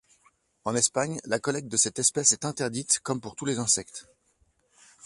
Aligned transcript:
En 0.65 0.73
Espagne, 0.73 1.19
la 1.25 1.37
collecte 1.37 1.67
de 1.67 1.77
cette 1.77 1.99
espèce 1.99 2.31
est 2.31 2.43
interdite, 2.43 2.97
comme 3.03 3.21
pour 3.21 3.35
tous 3.35 3.45
les 3.45 3.59
insectes. 3.59 4.07